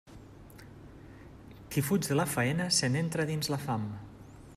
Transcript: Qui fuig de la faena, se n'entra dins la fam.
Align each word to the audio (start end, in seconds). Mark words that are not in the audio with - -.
Qui 1.75 1.83
fuig 1.89 2.09
de 2.13 2.17
la 2.21 2.25
faena, 2.31 2.67
se 2.79 2.89
n'entra 2.95 3.27
dins 3.33 3.51
la 3.55 3.61
fam. 3.67 3.87